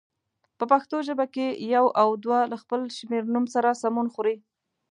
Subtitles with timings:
[0.57, 4.35] په پښتو ژبه کې یو او دوه له خپل شمېرنوم سره سمون خوري.